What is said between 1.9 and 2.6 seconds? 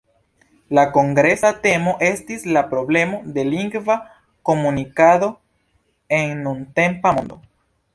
estis